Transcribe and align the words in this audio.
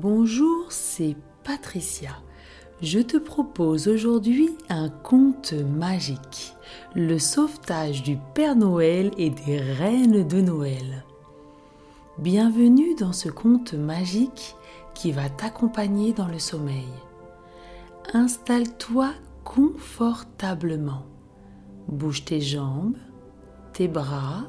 Bonjour, 0.00 0.72
c'est 0.72 1.16
Patricia. 1.44 2.12
Je 2.80 2.98
te 2.98 3.18
propose 3.18 3.88
aujourd'hui 3.88 4.56
un 4.70 4.88
conte 4.88 5.52
magique, 5.52 6.54
le 6.94 7.18
sauvetage 7.18 8.02
du 8.02 8.16
Père 8.32 8.56
Noël 8.56 9.10
et 9.18 9.28
des 9.28 9.58
reines 9.58 10.26
de 10.26 10.40
Noël. 10.40 11.04
Bienvenue 12.16 12.94
dans 12.94 13.12
ce 13.12 13.28
conte 13.28 13.74
magique 13.74 14.56
qui 14.94 15.12
va 15.12 15.28
t'accompagner 15.28 16.14
dans 16.14 16.28
le 16.28 16.38
sommeil. 16.38 16.88
Installe-toi 18.14 19.10
confortablement. 19.44 21.04
Bouge 21.88 22.24
tes 22.24 22.40
jambes, 22.40 22.96
tes 23.74 23.88
bras, 23.88 24.44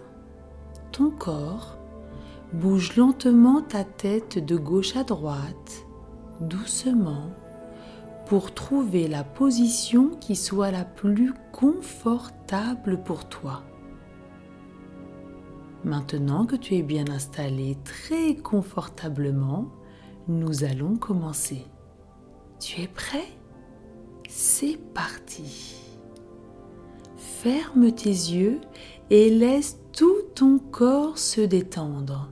ton 0.93 1.09
corps 1.09 1.82
Bouge 2.53 2.95
lentement 2.97 3.63
ta 3.63 3.83
tête 3.83 4.37
de 4.37 4.55
gauche 4.55 4.95
à 4.95 5.03
droite, 5.03 5.87
doucement, 6.39 7.31
pour 8.27 8.53
trouver 8.53 9.07
la 9.07 9.23
position 9.23 10.09
qui 10.09 10.35
soit 10.35 10.69
la 10.69 10.85
plus 10.85 11.33
confortable 11.51 13.01
pour 13.03 13.27
toi. 13.27 13.63
Maintenant 15.83 16.45
que 16.45 16.55
tu 16.55 16.75
es 16.75 16.83
bien 16.83 17.09
installé 17.09 17.75
très 17.83 18.35
confortablement, 18.35 19.69
nous 20.27 20.63
allons 20.63 20.95
commencer. 20.95 21.65
Tu 22.59 22.81
es 22.81 22.87
prêt? 22.87 23.27
C'est 24.29 24.77
parti. 24.93 25.75
Ferme 27.17 27.91
tes 27.91 28.09
yeux 28.09 28.61
et 29.09 29.31
laisse 29.31 29.79
tout 29.91 30.21
ton 30.35 30.59
corps 30.59 31.17
se 31.17 31.41
détendre. 31.41 32.29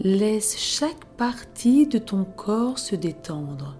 Laisse 0.00 0.58
chaque 0.58 1.06
partie 1.16 1.86
de 1.86 1.96
ton 1.96 2.24
corps 2.24 2.78
se 2.78 2.94
détendre. 2.94 3.76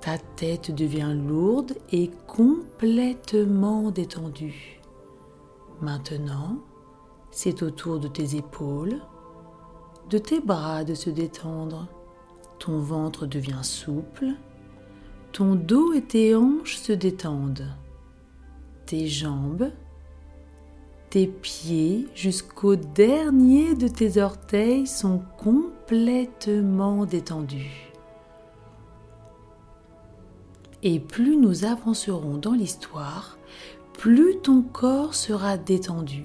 Ta 0.00 0.18
tête 0.18 0.74
devient 0.74 1.14
lourde 1.16 1.74
et 1.92 2.10
complètement 2.26 3.92
détendue. 3.92 4.80
Maintenant, 5.80 6.58
c'est 7.30 7.62
au 7.62 7.70
tour 7.70 8.00
de 8.00 8.08
tes 8.08 8.34
épaules, 8.34 9.00
de 10.10 10.18
tes 10.18 10.40
bras 10.40 10.82
de 10.82 10.94
se 10.94 11.10
détendre. 11.10 11.86
Ton 12.58 12.78
ventre 12.78 13.26
devient 13.26 13.62
souple. 13.62 14.32
Ton 15.32 15.54
dos 15.54 15.92
et 15.92 16.02
tes 16.02 16.34
hanches 16.34 16.76
se 16.76 16.92
détendent. 16.92 17.68
Tes 18.86 19.06
jambes 19.06 19.70
tes 21.14 21.28
pieds 21.28 22.08
jusqu'au 22.16 22.74
dernier 22.74 23.76
de 23.76 23.86
tes 23.86 24.20
orteils 24.20 24.88
sont 24.88 25.22
complètement 25.38 27.06
détendus. 27.06 27.92
Et 30.82 30.98
plus 30.98 31.36
nous 31.36 31.64
avancerons 31.64 32.36
dans 32.36 32.50
l'histoire, 32.50 33.38
plus 33.92 34.40
ton 34.42 34.62
corps 34.62 35.14
sera 35.14 35.56
détendu 35.56 36.24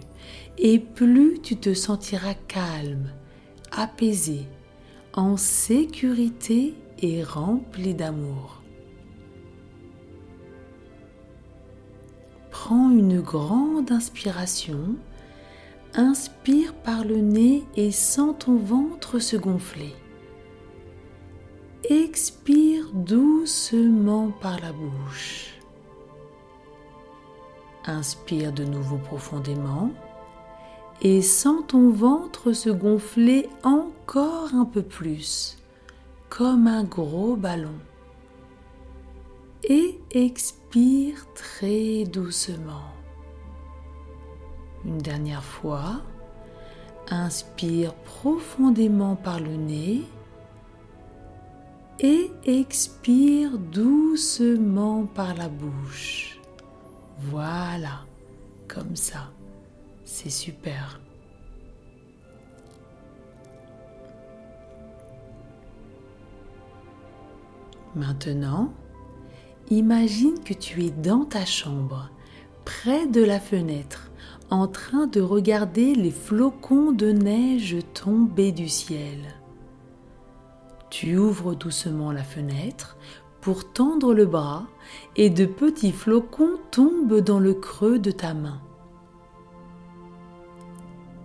et 0.57 0.79
plus 0.79 1.39
tu 1.39 1.55
te 1.55 1.75
sentiras 1.75 2.33
calme, 2.47 3.11
apaisé, 3.71 4.47
en 5.13 5.37
sécurité 5.37 6.73
et 6.97 7.23
rempli 7.23 7.93
d'amour. 7.93 8.58
Prends 12.69 12.91
une 12.91 13.19
grande 13.19 13.91
inspiration. 13.91 14.93
Inspire 15.95 16.75
par 16.75 17.03
le 17.03 17.15
nez 17.15 17.63
et 17.75 17.89
sens 17.89 18.35
ton 18.37 18.57
ventre 18.57 19.17
se 19.17 19.37
gonfler. 19.37 19.95
Expire 21.83 22.91
doucement 22.93 24.29
par 24.39 24.59
la 24.59 24.71
bouche. 24.71 25.55
Inspire 27.87 28.53
de 28.53 28.65
nouveau 28.65 28.97
profondément 28.97 29.89
et 31.01 31.23
sens 31.23 31.63
ton 31.69 31.89
ventre 31.89 32.53
se 32.53 32.69
gonfler 32.69 33.49
encore 33.63 34.53
un 34.53 34.65
peu 34.65 34.83
plus, 34.83 35.57
comme 36.29 36.67
un 36.67 36.83
gros 36.83 37.35
ballon 37.35 37.79
et 39.63 39.99
expire 40.11 40.58
très 41.35 42.03
doucement. 42.05 42.93
Une 44.85 44.99
dernière 44.99 45.43
fois, 45.43 46.01
inspire 47.09 47.93
profondément 47.95 49.15
par 49.15 49.39
le 49.39 49.55
nez 49.55 50.03
et 51.99 52.31
expire 52.45 53.57
doucement 53.57 55.05
par 55.05 55.33
la 55.35 55.49
bouche. 55.49 56.39
Voilà, 57.17 58.05
comme 58.67 58.95
ça. 58.95 59.31
C'est 60.05 60.29
super. 60.29 61.01
Maintenant, 67.95 68.71
Imagine 69.71 70.39
que 70.43 70.55
tu 70.55 70.83
es 70.83 70.89
dans 70.89 71.25
ta 71.25 71.45
chambre, 71.45 72.09
près 72.65 73.05
de 73.05 73.23
la 73.23 73.39
fenêtre, 73.39 74.09
en 74.49 74.67
train 74.67 75.05
de 75.05 75.21
regarder 75.21 75.93
les 75.93 76.09
flocons 76.09 76.91
de 76.91 77.11
neige 77.11 77.77
tomber 77.93 78.51
du 78.51 78.67
ciel. 78.67 79.19
Tu 80.89 81.17
ouvres 81.17 81.53
doucement 81.53 82.11
la 82.11 82.23
fenêtre 82.23 82.97
pour 83.41 83.71
tendre 83.71 84.15
le 84.15 84.25
bras 84.25 84.65
et 85.15 85.29
de 85.29 85.45
petits 85.45 85.91
flocons 85.91 86.57
tombent 86.71 87.19
dans 87.19 87.39
le 87.39 87.53
creux 87.53 87.99
de 87.99 88.09
ta 88.09 88.33
main. 88.33 88.59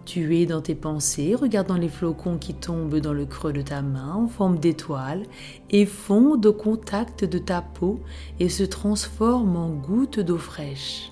Tu 0.04 0.37
es 0.37 0.44
dans 0.44 0.60
tes 0.60 0.75
pensées, 0.75 1.34
regardant 1.34 1.76
les 1.76 1.88
flocons 1.88 2.37
qui 2.37 2.53
tombent 2.53 2.98
dans 2.98 3.15
le 3.15 3.25
creux 3.25 3.54
de 3.54 3.62
ta 3.62 3.81
main 3.81 4.12
en 4.12 4.28
forme 4.28 4.59
d'étoile 4.59 5.22
et 5.70 5.87
fondent 5.87 6.44
au 6.44 6.53
contact 6.53 7.25
de 7.25 7.38
ta 7.38 7.62
peau 7.62 8.00
et 8.38 8.50
se 8.50 8.64
transforment 8.64 9.56
en 9.56 9.70
gouttes 9.70 10.20
d'eau 10.20 10.37
fraîche. 10.37 11.10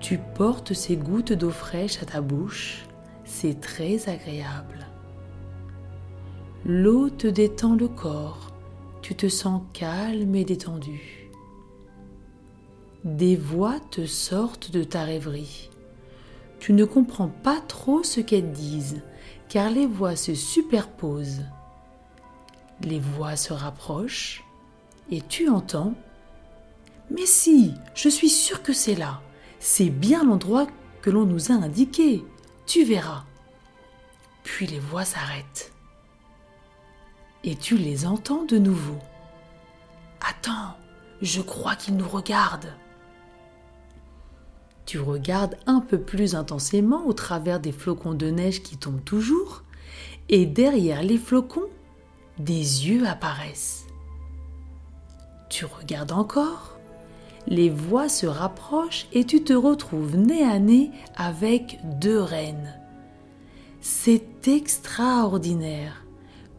Tu 0.00 0.18
portes 0.34 0.72
ces 0.72 0.96
gouttes 0.96 1.34
d'eau 1.34 1.50
fraîche 1.50 2.02
à 2.02 2.06
ta 2.06 2.22
bouche, 2.22 2.86
c'est 3.24 3.60
très 3.60 4.08
agréable. 4.08 4.86
L'eau 6.64 7.10
te 7.10 7.26
détend 7.26 7.74
le 7.74 7.88
corps, 7.88 8.50
tu 9.02 9.14
te 9.14 9.28
sens 9.28 9.62
calme 9.74 10.34
et 10.34 10.44
détendu. 10.44 11.30
Des 13.04 13.36
voix 13.36 13.78
te 13.90 14.06
sortent 14.06 14.70
de 14.70 14.84
ta 14.84 15.02
rêverie 15.02 15.71
tu 16.62 16.72
ne 16.72 16.84
comprends 16.84 17.26
pas 17.26 17.60
trop 17.60 18.04
ce 18.04 18.20
qu'elles 18.20 18.52
disent, 18.52 19.02
car 19.48 19.68
les 19.68 19.88
voix 19.88 20.14
se 20.14 20.32
superposent. 20.36 21.42
Les 22.82 23.00
voix 23.00 23.34
se 23.34 23.52
rapprochent, 23.52 24.44
et 25.10 25.20
tu 25.22 25.48
entends 25.48 25.94
Mais 27.10 27.26
si, 27.26 27.74
je 27.96 28.08
suis 28.08 28.28
sûre 28.28 28.62
que 28.62 28.72
c'est 28.72 28.94
là. 28.94 29.20
C'est 29.58 29.90
bien 29.90 30.22
l'endroit 30.22 30.68
que 31.00 31.10
l'on 31.10 31.26
nous 31.26 31.50
a 31.50 31.54
indiqué. 31.56 32.24
Tu 32.64 32.84
verras. 32.84 33.24
Puis 34.44 34.68
les 34.68 34.78
voix 34.78 35.04
s'arrêtent. 35.04 35.72
Et 37.42 37.56
tu 37.56 37.76
les 37.76 38.06
entends 38.06 38.44
de 38.44 38.58
nouveau. 38.58 39.00
Attends, 40.20 40.76
je 41.22 41.40
crois 41.40 41.74
qu'ils 41.74 41.96
nous 41.96 42.08
regardent. 42.08 42.72
Tu 44.84 44.98
regardes 44.98 45.56
un 45.66 45.80
peu 45.80 45.98
plus 45.98 46.34
intensément 46.34 47.06
au 47.06 47.12
travers 47.12 47.60
des 47.60 47.72
flocons 47.72 48.14
de 48.14 48.26
neige 48.26 48.62
qui 48.62 48.76
tombent 48.76 49.04
toujours, 49.04 49.62
et 50.28 50.46
derrière 50.46 51.02
les 51.02 51.18
flocons, 51.18 51.68
des 52.38 52.88
yeux 52.88 53.06
apparaissent. 53.06 53.86
Tu 55.48 55.64
regardes 55.64 56.12
encore, 56.12 56.78
les 57.46 57.70
voix 57.70 58.08
se 58.08 58.26
rapprochent 58.26 59.06
et 59.12 59.24
tu 59.24 59.42
te 59.42 59.52
retrouves 59.52 60.16
nez 60.16 60.44
à 60.44 60.58
nez 60.58 60.90
avec 61.16 61.80
deux 62.00 62.20
reines. 62.20 62.74
C'est 63.80 64.48
extraordinaire. 64.48 66.04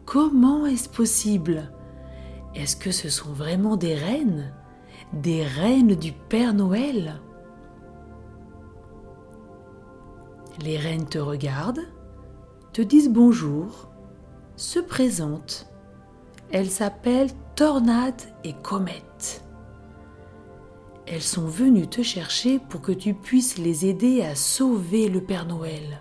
Comment 0.04 0.66
est-ce 0.66 0.88
possible? 0.88 1.72
Est-ce 2.54 2.76
que 2.76 2.92
ce 2.92 3.08
sont 3.08 3.32
vraiment 3.32 3.76
des 3.76 3.94
reines? 3.94 4.52
Des 5.12 5.42
reines 5.42 5.94
du 5.94 6.12
Père 6.12 6.54
Noël? 6.54 7.20
Les 10.62 10.76
reines 10.76 11.06
te 11.06 11.18
regardent, 11.18 11.86
te 12.72 12.82
disent 12.82 13.10
bonjour, 13.10 13.88
se 14.56 14.78
présentent. 14.78 15.68
Elles 16.50 16.70
s'appellent 16.70 17.32
Tornade 17.56 18.22
et 18.44 18.54
Comète. 18.62 19.44
Elles 21.06 21.22
sont 21.22 21.46
venues 21.46 21.88
te 21.88 22.02
chercher 22.02 22.58
pour 22.58 22.80
que 22.80 22.92
tu 22.92 23.14
puisses 23.14 23.58
les 23.58 23.86
aider 23.86 24.22
à 24.22 24.34
sauver 24.34 25.08
le 25.08 25.20
Père 25.20 25.46
Noël. 25.46 26.00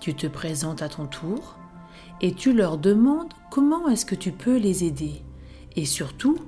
Tu 0.00 0.14
te 0.14 0.26
présentes 0.26 0.82
à 0.82 0.88
ton 0.88 1.06
tour 1.06 1.56
et 2.20 2.34
tu 2.34 2.52
leur 2.52 2.78
demandes 2.78 3.32
comment 3.50 3.88
est-ce 3.88 4.04
que 4.04 4.14
tu 4.14 4.32
peux 4.32 4.56
les 4.56 4.84
aider 4.84 5.22
et 5.76 5.84
surtout, 5.84 6.38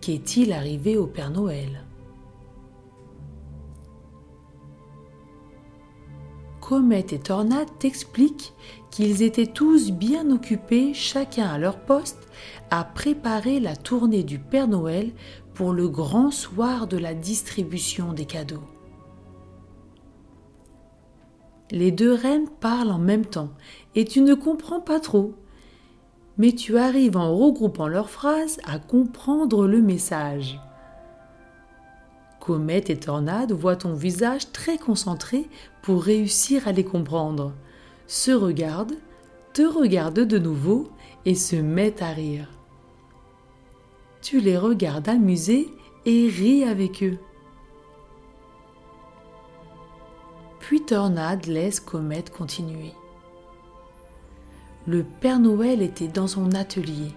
qu'est-il 0.00 0.52
arrivé 0.52 0.96
au 0.96 1.06
Père 1.06 1.30
Noël 1.30 1.83
Comet 6.66 7.04
et 7.10 7.18
Tornade 7.18 7.68
t'expliquent 7.78 8.54
qu'ils 8.90 9.22
étaient 9.22 9.46
tous 9.46 9.90
bien 9.90 10.30
occupés, 10.30 10.94
chacun 10.94 11.46
à 11.46 11.58
leur 11.58 11.78
poste, 11.78 12.26
à 12.70 12.84
préparer 12.84 13.60
la 13.60 13.76
tournée 13.76 14.22
du 14.22 14.38
Père 14.38 14.66
Noël 14.66 15.12
pour 15.52 15.74
le 15.74 15.90
grand 15.90 16.30
soir 16.30 16.86
de 16.86 16.96
la 16.96 17.12
distribution 17.12 18.14
des 18.14 18.24
cadeaux. 18.24 18.62
Les 21.70 21.90
deux 21.90 22.14
reines 22.14 22.48
parlent 22.60 22.92
en 22.92 22.98
même 22.98 23.26
temps 23.26 23.50
et 23.94 24.06
tu 24.06 24.22
ne 24.22 24.32
comprends 24.32 24.80
pas 24.80 25.00
trop. 25.00 25.34
Mais 26.38 26.52
tu 26.52 26.78
arrives 26.78 27.18
en 27.18 27.36
regroupant 27.36 27.88
leurs 27.88 28.08
phrases 28.08 28.58
à 28.64 28.78
comprendre 28.78 29.66
le 29.66 29.82
message. 29.82 30.58
Comète 32.44 32.90
et 32.90 32.98
Tornade 32.98 33.52
voient 33.52 33.74
ton 33.74 33.94
visage 33.94 34.52
très 34.52 34.76
concentré 34.76 35.48
pour 35.80 36.02
réussir 36.02 36.68
à 36.68 36.72
les 36.72 36.84
comprendre, 36.84 37.54
se 38.06 38.32
regardent, 38.32 38.98
te 39.54 39.62
regardent 39.62 40.26
de 40.26 40.38
nouveau 40.38 40.90
et 41.24 41.34
se 41.36 41.56
mettent 41.56 42.02
à 42.02 42.10
rire. 42.10 42.50
Tu 44.20 44.40
les 44.40 44.58
regardes 44.58 45.08
amusés 45.08 45.70
et 46.04 46.28
ris 46.28 46.64
avec 46.64 47.02
eux. 47.02 47.16
Puis 50.60 50.82
Tornade 50.82 51.46
laisse 51.46 51.80
Comète 51.80 52.30
continuer. 52.30 52.92
Le 54.86 55.02
Père 55.02 55.40
Noël 55.40 55.80
était 55.80 56.08
dans 56.08 56.26
son 56.26 56.52
atelier 56.52 57.12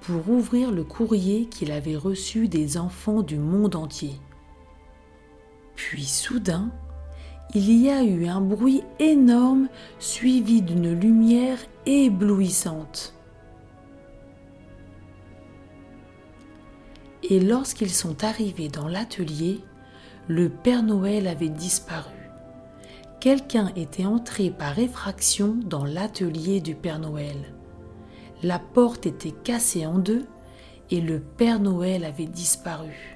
pour 0.00 0.28
ouvrir 0.28 0.72
le 0.72 0.82
courrier 0.82 1.46
qu'il 1.46 1.70
avait 1.70 1.96
reçu 1.96 2.48
des 2.48 2.78
enfants 2.78 3.22
du 3.22 3.38
monde 3.38 3.76
entier. 3.76 4.18
Puis 5.76 6.04
soudain, 6.04 6.70
il 7.54 7.70
y 7.70 7.90
a 7.90 8.02
eu 8.02 8.26
un 8.26 8.40
bruit 8.40 8.82
énorme 8.98 9.68
suivi 9.98 10.62
d'une 10.62 10.98
lumière 10.98 11.58
éblouissante. 11.84 13.14
Et 17.22 17.40
lorsqu'ils 17.40 17.90
sont 17.90 18.24
arrivés 18.24 18.68
dans 18.68 18.88
l'atelier, 18.88 19.60
le 20.28 20.48
Père 20.48 20.82
Noël 20.82 21.28
avait 21.28 21.48
disparu. 21.48 22.14
Quelqu'un 23.20 23.72
était 23.76 24.06
entré 24.06 24.50
par 24.50 24.78
effraction 24.78 25.56
dans 25.64 25.84
l'atelier 25.84 26.60
du 26.60 26.74
Père 26.74 26.98
Noël. 26.98 27.54
La 28.42 28.58
porte 28.58 29.06
était 29.06 29.32
cassée 29.32 29.86
en 29.86 29.98
deux 29.98 30.26
et 30.90 31.00
le 31.00 31.20
Père 31.20 31.58
Noël 31.58 32.04
avait 32.04 32.26
disparu. 32.26 33.15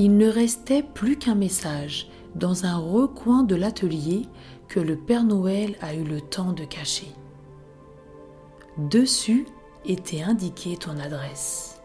Il 0.00 0.16
ne 0.16 0.28
restait 0.28 0.84
plus 0.84 1.18
qu'un 1.18 1.34
message 1.34 2.08
dans 2.36 2.64
un 2.64 2.76
recoin 2.76 3.42
de 3.42 3.56
l'atelier 3.56 4.26
que 4.68 4.78
le 4.78 4.96
Père 4.96 5.24
Noël 5.24 5.74
a 5.80 5.92
eu 5.92 6.04
le 6.04 6.20
temps 6.20 6.52
de 6.52 6.62
cacher. 6.62 7.08
Dessus 8.76 9.46
était 9.84 10.22
indiquée 10.22 10.76
ton 10.76 10.96
adresse. 10.98 11.80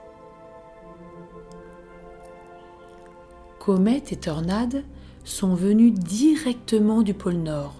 Comète 3.57 4.11
et 4.11 4.17
Tornade 4.17 4.83
sont 5.23 5.55
venus 5.55 5.93
directement 5.93 7.01
du 7.01 7.15
pôle 7.15 7.37
Nord 7.37 7.73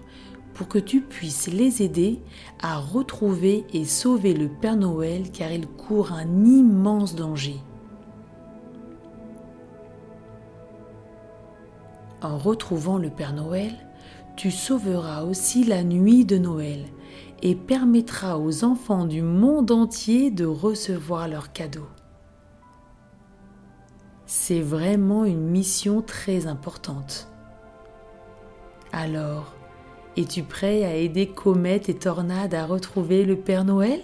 pour 0.54 0.66
que 0.66 0.78
tu 0.80 1.00
puisses 1.00 1.46
les 1.46 1.80
aider 1.80 2.18
à 2.60 2.78
retrouver 2.78 3.64
et 3.72 3.84
sauver 3.84 4.34
le 4.34 4.48
Père 4.48 4.76
Noël 4.76 5.30
car 5.30 5.52
il 5.52 5.68
court 5.68 6.10
un 6.10 6.44
immense 6.44 7.14
danger. 7.14 7.60
En 12.24 12.38
retrouvant 12.38 12.96
le 12.96 13.10
Père 13.10 13.34
Noël, 13.34 13.74
tu 14.34 14.50
sauveras 14.50 15.24
aussi 15.24 15.62
la 15.62 15.84
nuit 15.84 16.24
de 16.24 16.38
Noël 16.38 16.86
et 17.42 17.54
permettras 17.54 18.38
aux 18.38 18.64
enfants 18.64 19.04
du 19.04 19.20
monde 19.20 19.70
entier 19.70 20.30
de 20.30 20.46
recevoir 20.46 21.28
leurs 21.28 21.52
cadeaux. 21.52 21.88
C'est 24.24 24.62
vraiment 24.62 25.26
une 25.26 25.46
mission 25.46 26.00
très 26.00 26.46
importante. 26.46 27.28
Alors, 28.90 29.52
es-tu 30.16 30.44
prêt 30.44 30.82
à 30.82 30.94
aider 30.94 31.26
Comète 31.26 31.90
et 31.90 31.94
Tornade 31.94 32.54
à 32.54 32.64
retrouver 32.64 33.26
le 33.26 33.36
Père 33.36 33.66
Noël? 33.66 34.00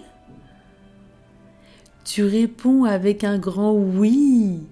Tu 2.04 2.22
réponds 2.24 2.84
avec 2.84 3.24
un 3.24 3.38
grand 3.38 3.72
oui. 3.72 4.66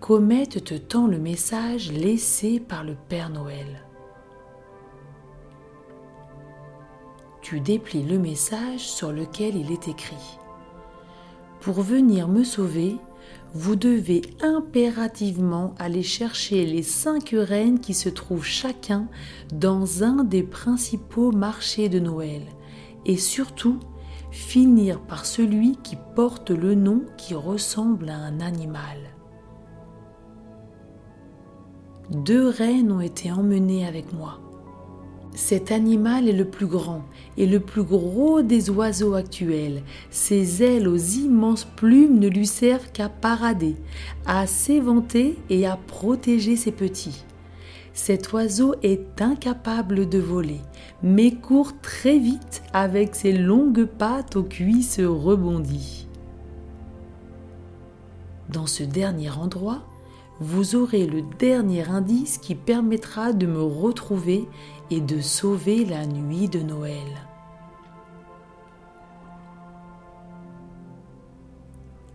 Comète 0.00 0.64
te 0.64 0.74
tend 0.74 1.06
le 1.06 1.18
message 1.18 1.92
laissé 1.92 2.58
par 2.58 2.84
le 2.84 2.96
Père 3.10 3.28
Noël. 3.28 3.84
Tu 7.42 7.60
déplies 7.60 8.02
le 8.02 8.18
message 8.18 8.80
sur 8.80 9.12
lequel 9.12 9.56
il 9.56 9.70
est 9.70 9.88
écrit. 9.88 10.38
Pour 11.60 11.82
venir 11.82 12.28
me 12.28 12.44
sauver, 12.44 12.96
vous 13.52 13.76
devez 13.76 14.22
impérativement 14.40 15.74
aller 15.78 16.02
chercher 16.02 16.64
les 16.64 16.82
cinq 16.82 17.34
reines 17.36 17.78
qui 17.78 17.92
se 17.92 18.08
trouvent 18.08 18.42
chacun 18.42 19.06
dans 19.52 20.02
un 20.02 20.24
des 20.24 20.42
principaux 20.42 21.30
marchés 21.30 21.90
de 21.90 22.00
Noël 22.00 22.42
et 23.04 23.18
surtout 23.18 23.78
finir 24.30 24.98
par 24.98 25.26
celui 25.26 25.76
qui 25.84 25.98
porte 26.16 26.50
le 26.50 26.74
nom 26.74 27.02
qui 27.18 27.34
ressemble 27.34 28.08
à 28.08 28.16
un 28.16 28.40
animal 28.40 28.96
deux 32.10 32.48
reines 32.48 32.90
ont 32.90 33.00
été 33.00 33.30
emmenées 33.30 33.86
avec 33.86 34.12
moi. 34.12 34.40
Cet 35.34 35.70
animal 35.70 36.28
est 36.28 36.32
le 36.32 36.44
plus 36.44 36.66
grand 36.66 37.02
et 37.36 37.46
le 37.46 37.60
plus 37.60 37.84
gros 37.84 38.42
des 38.42 38.68
oiseaux 38.68 39.14
actuels. 39.14 39.82
Ses 40.10 40.62
ailes 40.62 40.88
aux 40.88 40.96
immenses 40.96 41.64
plumes 41.64 42.18
ne 42.18 42.28
lui 42.28 42.46
servent 42.46 42.90
qu'à 42.92 43.08
parader, 43.08 43.76
à 44.26 44.48
s'éventer 44.48 45.38
et 45.48 45.66
à 45.66 45.76
protéger 45.76 46.56
ses 46.56 46.72
petits. 46.72 47.24
Cet 47.92 48.32
oiseau 48.32 48.74
est 48.82 49.22
incapable 49.22 50.08
de 50.08 50.18
voler, 50.18 50.60
mais 51.02 51.32
court 51.32 51.72
très 51.80 52.18
vite 52.18 52.62
avec 52.72 53.14
ses 53.14 53.32
longues 53.32 53.84
pattes 53.84 54.36
aux 54.36 54.42
cuisses 54.42 55.00
rebondies. 55.00 56.08
Dans 58.48 58.66
ce 58.66 58.82
dernier 58.82 59.30
endroit, 59.30 59.84
vous 60.40 60.74
aurez 60.74 61.06
le 61.06 61.20
dernier 61.38 61.86
indice 61.88 62.38
qui 62.38 62.54
permettra 62.54 63.34
de 63.34 63.46
me 63.46 63.62
retrouver 63.62 64.48
et 64.90 65.02
de 65.02 65.20
sauver 65.20 65.84
la 65.84 66.06
nuit 66.06 66.48
de 66.48 66.60
Noël. 66.60 66.96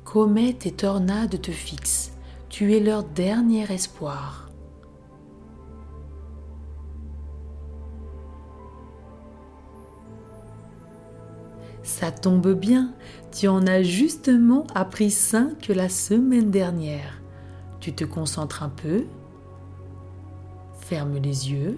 Comète 0.03 0.65
et 0.65 0.71
tornade 0.71 1.39
te 1.39 1.51
fixent, 1.51 2.13
tu 2.49 2.73
es 2.73 2.79
leur 2.79 3.03
dernier 3.03 3.71
espoir. 3.71 4.49
Ça 11.83 12.11
tombe 12.11 12.53
bien, 12.53 12.93
tu 13.31 13.47
en 13.47 13.67
as 13.67 13.83
justement 13.83 14.65
appris 14.73 15.11
cinq 15.11 15.67
la 15.67 15.89
semaine 15.89 16.49
dernière. 16.49 17.21
Tu 17.85 17.93
te 17.93 18.03
concentres 18.03 18.63
un 18.63 18.69
peu, 18.69 19.05
ferme 20.79 21.19
les 21.19 21.51
yeux, 21.51 21.77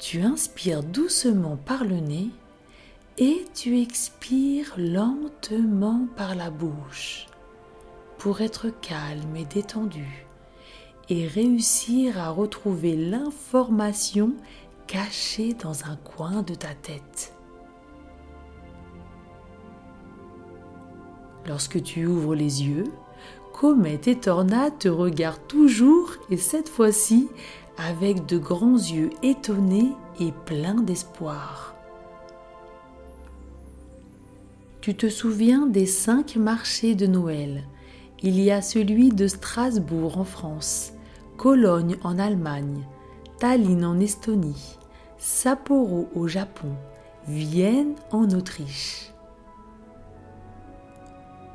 tu 0.00 0.22
inspires 0.22 0.82
doucement 0.82 1.56
par 1.56 1.84
le 1.84 2.00
nez 2.00 2.30
et 3.18 3.44
tu 3.54 3.80
expires 3.80 4.74
lentement 4.76 6.08
par 6.16 6.34
la 6.34 6.50
bouche 6.50 7.28
pour 8.18 8.40
être 8.40 8.70
calme 8.80 9.36
et 9.36 9.44
détendu 9.44 10.26
et 11.08 11.28
réussir 11.28 12.18
à 12.18 12.30
retrouver 12.30 12.96
l'information 12.96 14.32
cachée 14.88 15.54
dans 15.54 15.84
un 15.84 15.94
coin 15.94 16.42
de 16.42 16.56
ta 16.56 16.74
tête. 16.74 17.33
Lorsque 21.46 21.82
tu 21.82 22.06
ouvres 22.06 22.34
les 22.34 22.64
yeux, 22.64 22.84
Comète 23.52 24.08
et 24.08 24.16
Tornade 24.16 24.78
te 24.78 24.88
regardent 24.88 25.46
toujours 25.46 26.10
et 26.30 26.36
cette 26.36 26.68
fois-ci 26.68 27.28
avec 27.78 28.26
de 28.26 28.36
grands 28.36 28.76
yeux 28.76 29.10
étonnés 29.22 29.92
et 30.20 30.32
pleins 30.44 30.80
d'espoir. 30.80 31.74
Tu 34.80 34.94
te 34.94 35.08
souviens 35.08 35.66
des 35.66 35.86
cinq 35.86 36.36
marchés 36.36 36.94
de 36.94 37.06
Noël. 37.06 37.64
Il 38.22 38.38
y 38.38 38.50
a 38.50 38.60
celui 38.60 39.08
de 39.08 39.26
Strasbourg 39.26 40.18
en 40.18 40.24
France, 40.24 40.92
Cologne 41.38 41.96
en 42.02 42.18
Allemagne, 42.18 42.84
Tallinn 43.38 43.84
en 43.84 43.98
Estonie, 43.98 44.76
Sapporo 45.16 46.08
au 46.14 46.28
Japon, 46.28 46.74
Vienne 47.26 47.94
en 48.10 48.28
Autriche. 48.30 49.13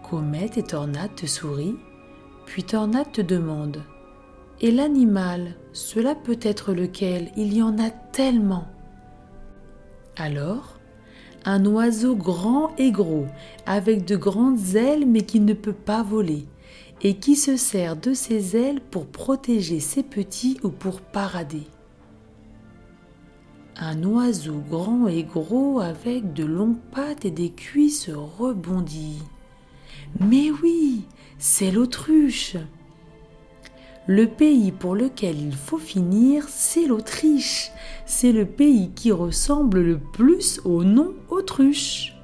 Comet 0.09 0.49
et 0.55 0.63
Tornade 0.63 1.13
te 1.15 1.27
sourient, 1.27 1.77
puis 2.47 2.63
Tornade 2.63 3.11
te 3.11 3.21
demande 3.21 3.83
Et 4.59 4.71
l'animal, 4.71 5.55
cela 5.71 6.15
peut 6.15 6.39
être 6.41 6.73
lequel? 6.73 7.31
Il 7.37 7.53
y 7.53 7.61
en 7.61 7.77
a 7.77 7.91
tellement. 7.91 8.65
Alors, 10.17 10.79
un 11.45 11.63
oiseau 11.67 12.15
grand 12.15 12.75
et 12.77 12.91
gros, 12.91 13.27
avec 13.67 14.03
de 14.05 14.15
grandes 14.15 14.75
ailes 14.75 15.05
mais 15.05 15.21
qui 15.21 15.39
ne 15.39 15.53
peut 15.53 15.73
pas 15.73 16.01
voler, 16.01 16.47
et 17.03 17.17
qui 17.17 17.35
se 17.35 17.55
sert 17.55 17.95
de 17.95 18.15
ses 18.15 18.57
ailes 18.57 18.81
pour 18.81 19.05
protéger 19.05 19.79
ses 19.79 20.01
petits 20.01 20.59
ou 20.63 20.69
pour 20.69 21.01
parader. 21.01 21.67
Un 23.77 24.03
oiseau 24.03 24.61
grand 24.69 25.07
et 25.07 25.23
gros 25.23 25.79
avec 25.79 26.33
de 26.33 26.45
longues 26.45 26.81
pattes 26.91 27.25
et 27.25 27.31
des 27.31 27.51
cuisses 27.51 28.09
rebondies. 28.09 29.21
Mais 30.19 30.51
oui, 30.63 31.05
c'est 31.37 31.71
l'autruche. 31.71 32.57
Le 34.07 34.25
pays 34.25 34.71
pour 34.71 34.95
lequel 34.95 35.39
il 35.39 35.55
faut 35.55 35.77
finir, 35.77 36.45
c'est 36.47 36.87
l'Autriche. 36.87 37.71
C'est 38.07 38.31
le 38.31 38.47
pays 38.47 38.89
qui 38.95 39.11
ressemble 39.11 39.81
le 39.81 39.99
plus 39.99 40.59
au 40.65 40.83
nom 40.83 41.13
autruche. 41.29 42.15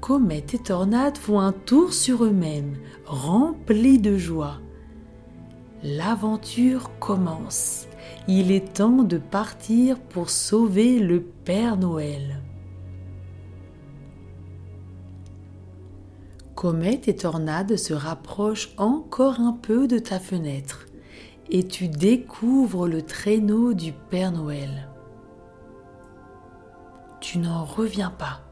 Comète 0.00 0.54
et 0.54 0.58
Tornade 0.58 1.18
font 1.18 1.38
un 1.38 1.52
tour 1.52 1.92
sur 1.92 2.24
eux-mêmes, 2.24 2.78
remplis 3.06 3.98
de 3.98 4.16
joie. 4.16 4.58
L'aventure 5.84 6.90
commence. 6.98 7.86
Il 8.26 8.50
est 8.50 8.74
temps 8.74 9.04
de 9.04 9.18
partir 9.18 10.00
pour 10.00 10.30
sauver 10.30 10.98
le 10.98 11.20
Père 11.22 11.76
Noël. 11.76 12.39
Comète 16.60 17.08
et 17.08 17.16
Tornade 17.16 17.76
se 17.76 17.94
rapprochent 17.94 18.74
encore 18.76 19.40
un 19.40 19.52
peu 19.54 19.88
de 19.88 19.98
ta 19.98 20.20
fenêtre 20.20 20.84
et 21.48 21.66
tu 21.66 21.88
découvres 21.88 22.86
le 22.86 23.00
traîneau 23.00 23.72
du 23.72 23.94
Père 23.94 24.30
Noël. 24.30 24.90
Tu 27.22 27.38
n'en 27.38 27.64
reviens 27.64 28.10
pas. 28.10 28.42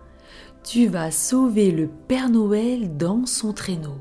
Tu 0.64 0.86
vas 0.86 1.10
sauver 1.10 1.70
le 1.70 1.86
Père 1.86 2.30
Noël 2.30 2.96
dans 2.96 3.26
son 3.26 3.52
traîneau. 3.52 3.98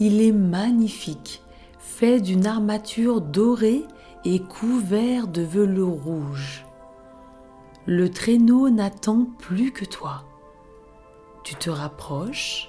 Il 0.00 0.22
est 0.22 0.32
magnifique, 0.32 1.42
fait 1.78 2.18
d'une 2.18 2.46
armature 2.46 3.20
dorée 3.20 3.84
et 4.24 4.40
couvert 4.40 5.28
de 5.28 5.42
velours 5.42 6.02
rouge. 6.02 6.64
Le 7.84 8.08
traîneau 8.08 8.70
n'attend 8.70 9.26
plus 9.38 9.70
que 9.70 9.84
toi 9.84 10.27
tu 11.48 11.54
te 11.54 11.70
rapproches 11.70 12.68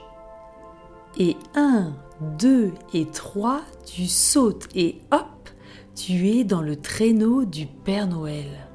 et 1.17 1.35
1, 1.53 1.91
2 2.39 2.71
et 2.93 3.07
3, 3.07 3.59
tu 3.85 4.05
sautes 4.05 4.69
et 4.73 5.01
hop, 5.11 5.49
tu 5.95 6.29
es 6.29 6.45
dans 6.45 6.61
le 6.61 6.77
traîneau 6.77 7.43
du 7.43 7.65
Père 7.65 8.07
Noël. 8.07 8.69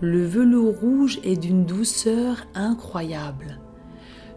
Le 0.00 0.24
velours 0.24 0.74
rouge 0.80 1.20
est 1.22 1.36
d'une 1.36 1.66
douceur 1.66 2.46
incroyable. 2.54 3.60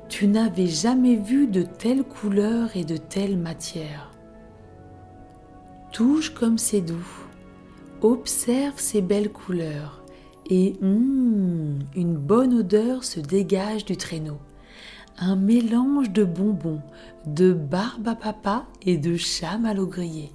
Tu 0.10 0.28
n'avais 0.28 0.68
jamais 0.68 1.16
vu 1.16 1.48
de 1.48 1.62
telles 1.62 2.04
couleurs 2.04 2.76
et 2.76 2.84
de 2.84 2.98
telles 2.98 3.38
matières. 3.38 4.12
Touche 5.94 6.34
comme 6.34 6.58
c'est 6.58 6.82
doux. 6.82 7.08
Observe 8.02 8.80
ces 8.80 9.02
belles 9.02 9.32
couleurs 9.32 9.99
et 10.50 10.76
hum, 10.82 11.80
une 11.96 12.16
bonne 12.16 12.54
odeur 12.54 13.04
se 13.04 13.20
dégage 13.20 13.86
du 13.86 13.98
traîneau. 13.98 14.40
Un 15.18 15.36
mélange 15.36 16.12
de 16.12 16.24
bonbons, 16.24 16.82
de 17.26 17.54
barbe 17.54 18.08
à 18.08 18.16
papa 18.16 18.66
et 18.82 18.98
de 18.98 19.16
chamallow 19.16 19.88
grillé. 19.88 20.32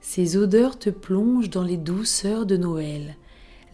Ces 0.00 0.36
odeurs 0.36 0.78
te 0.78 0.88
plongent 0.88 1.50
dans 1.50 1.64
les 1.64 1.76
douceurs 1.76 2.46
de 2.46 2.56
Noël, 2.56 3.16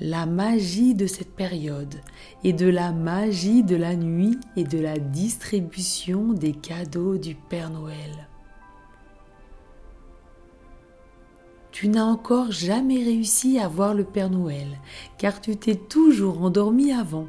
la 0.00 0.24
magie 0.24 0.94
de 0.94 1.06
cette 1.06 1.36
période 1.36 1.94
et 2.42 2.54
de 2.54 2.66
la 2.66 2.90
magie 2.90 3.62
de 3.62 3.76
la 3.76 3.94
nuit 3.94 4.38
et 4.56 4.64
de 4.64 4.78
la 4.78 4.98
distribution 4.98 6.32
des 6.32 6.52
cadeaux 6.52 7.18
du 7.18 7.34
Père 7.34 7.70
Noël. 7.70 8.28
Tu 11.72 11.88
n'as 11.88 12.04
encore 12.04 12.52
jamais 12.52 13.02
réussi 13.02 13.58
à 13.58 13.66
voir 13.66 13.94
le 13.94 14.04
Père 14.04 14.28
Noël, 14.28 14.78
car 15.16 15.40
tu 15.40 15.56
t'es 15.56 15.74
toujours 15.74 16.42
endormi 16.42 16.92
avant. 16.92 17.26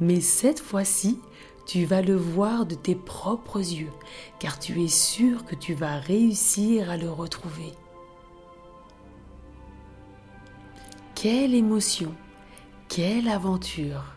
Mais 0.00 0.20
cette 0.20 0.58
fois-ci, 0.58 1.20
tu 1.64 1.84
vas 1.84 2.02
le 2.02 2.16
voir 2.16 2.66
de 2.66 2.74
tes 2.74 2.96
propres 2.96 3.60
yeux, 3.60 3.92
car 4.40 4.58
tu 4.58 4.82
es 4.82 4.88
sûr 4.88 5.44
que 5.44 5.54
tu 5.54 5.74
vas 5.74 5.96
réussir 5.98 6.90
à 6.90 6.96
le 6.96 7.08
retrouver. 7.08 7.72
Quelle 11.14 11.54
émotion, 11.54 12.12
quelle 12.88 13.28
aventure. 13.28 14.16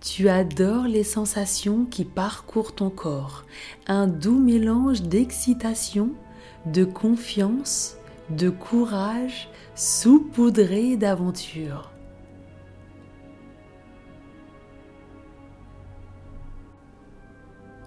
Tu 0.00 0.30
adores 0.30 0.88
les 0.88 1.04
sensations 1.04 1.84
qui 1.84 2.04
parcourent 2.04 2.74
ton 2.74 2.90
corps, 2.90 3.44
un 3.86 4.06
doux 4.06 4.38
mélange 4.38 5.02
d'excitation, 5.02 6.10
de 6.66 6.84
confiance, 6.84 7.96
de 8.30 8.50
courage 8.50 9.48
saupoudré 9.74 10.96
d'aventure. 10.96 11.90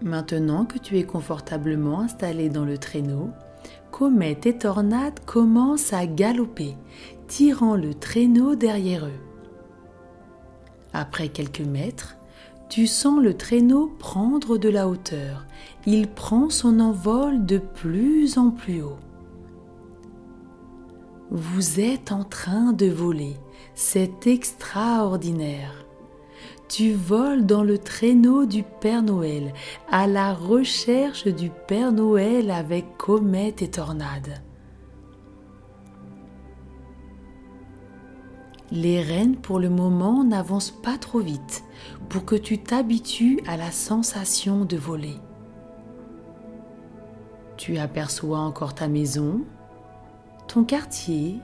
Maintenant 0.01 0.65
que 0.65 0.77
tu 0.77 0.97
es 0.99 1.03
confortablement 1.03 2.01
installé 2.01 2.49
dans 2.49 2.65
le 2.65 2.77
traîneau, 2.77 3.31
Comète 3.91 4.45
et 4.45 4.57
Tornade 4.57 5.19
commencent 5.25 5.91
à 5.91 6.05
galoper, 6.05 6.75
tirant 7.27 7.75
le 7.75 7.95
traîneau 7.95 8.55
derrière 8.55 9.05
eux. 9.05 9.19
Après 10.93 11.29
quelques 11.29 11.61
mètres, 11.61 12.17
tu 12.69 12.85
sens 12.85 13.21
le 13.21 13.35
traîneau 13.35 13.87
prendre 13.97 14.57
de 14.57 14.69
la 14.69 14.87
hauteur. 14.87 15.45
Il 15.85 16.07
prend 16.07 16.49
son 16.49 16.79
envol 16.79 17.45
de 17.45 17.57
plus 17.57 18.37
en 18.37 18.51
plus 18.51 18.83
haut. 18.83 18.99
Vous 21.29 21.81
êtes 21.81 22.11
en 22.11 22.23
train 22.23 22.71
de 22.71 22.85
voler. 22.85 23.35
C'est 23.75 24.27
extraordinaire. 24.27 25.85
Tu 26.69 26.93
voles 26.93 27.45
dans 27.45 27.63
le 27.63 27.77
traîneau 27.77 28.45
du 28.45 28.63
Père 28.63 29.03
Noël, 29.03 29.53
à 29.89 30.07
la 30.07 30.33
recherche 30.33 31.27
du 31.27 31.49
Père 31.67 31.91
Noël 31.91 32.51
avec 32.51 32.97
comète 32.97 33.61
et 33.61 33.69
tornade. 33.69 34.41
Les 38.71 39.01
rennes 39.01 39.37
pour 39.37 39.59
le 39.59 39.69
moment 39.69 40.25
n'avancent 40.25 40.71
pas 40.83 40.97
trop 40.97 41.19
vite 41.19 41.63
pour 42.09 42.25
que 42.25 42.35
tu 42.35 42.57
t'habitues 42.57 43.39
à 43.47 43.55
la 43.55 43.71
sensation 43.71 44.65
de 44.65 44.75
voler. 44.75 45.15
Tu 47.55 47.77
aperçois 47.77 48.39
encore 48.39 48.75
ta 48.75 48.87
maison, 48.89 49.45
ton 50.47 50.63
quartier, 50.63 51.35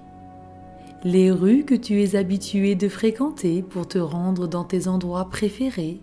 les 1.03 1.29
rues 1.29 1.65
que 1.65 1.75
tu 1.75 2.01
es 2.01 2.15
habitué 2.15 2.75
de 2.75 2.87
fréquenter 2.87 3.61
pour 3.61 3.87
te 3.87 3.97
rendre 3.97 4.47
dans 4.47 4.63
tes 4.63 4.87
endroits 4.87 5.29
préférés. 5.29 5.99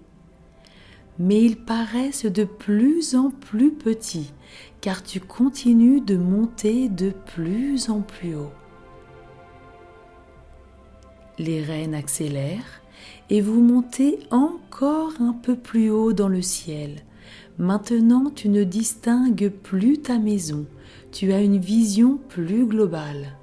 Mais 1.18 1.42
ils 1.42 1.56
paraissent 1.56 2.26
de 2.26 2.44
plus 2.44 3.14
en 3.14 3.30
plus 3.30 3.72
petits 3.72 4.32
car 4.80 5.02
tu 5.02 5.20
continues 5.20 6.00
de 6.00 6.16
monter 6.16 6.88
de 6.88 7.10
plus 7.10 7.90
en 7.90 8.00
plus 8.00 8.34
haut. 8.34 8.52
Les 11.38 11.62
reines 11.62 11.94
accélèrent 11.94 12.82
et 13.30 13.40
vous 13.40 13.62
montez 13.62 14.18
encore 14.30 15.12
un 15.20 15.32
peu 15.32 15.56
plus 15.56 15.90
haut 15.90 16.12
dans 16.12 16.28
le 16.28 16.42
ciel. 16.42 16.96
Maintenant 17.58 18.30
tu 18.34 18.48
ne 18.48 18.64
distingues 18.64 19.50
plus 19.50 19.98
ta 19.98 20.18
maison, 20.18 20.66
tu 21.12 21.32
as 21.32 21.40
une 21.40 21.58
vision 21.58 22.18
plus 22.28 22.66
globale. 22.66 23.36